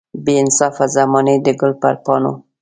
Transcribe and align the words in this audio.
بې 0.23 0.33
انصافه 0.43 0.85
زمانې 0.95 1.35
د 1.45 1.47
ګل 1.59 1.73
پر 1.81 1.95
پاڼو. 2.03 2.33